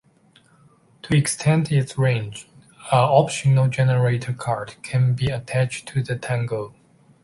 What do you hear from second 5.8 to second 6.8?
to the Tango.